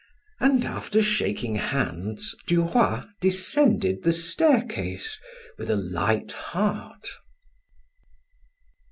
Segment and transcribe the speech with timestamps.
[0.39, 5.19] And after shaking hands, Duroy descended the staircase
[5.59, 7.07] with a light heart.